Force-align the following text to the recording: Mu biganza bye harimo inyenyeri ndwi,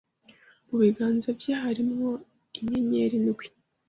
Mu 0.67 0.75
biganza 0.83 1.27
bye 1.39 1.53
harimo 1.61 2.09
inyenyeri 2.59 3.15
ndwi, 3.23 3.45